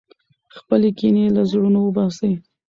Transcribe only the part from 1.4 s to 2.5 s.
زړونو وباسئ.